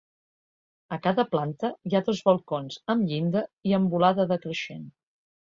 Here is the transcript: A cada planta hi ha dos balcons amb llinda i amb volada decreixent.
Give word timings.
A 0.95 0.97
cada 1.03 1.25
planta 1.33 1.69
hi 1.89 1.97
ha 1.97 2.01
dos 2.07 2.21
balcons 2.31 2.79
amb 2.95 3.07
llinda 3.13 3.45
i 3.73 3.77
amb 3.81 3.95
volada 3.95 4.27
decreixent. 4.35 4.91